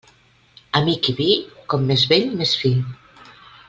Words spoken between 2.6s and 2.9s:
fi.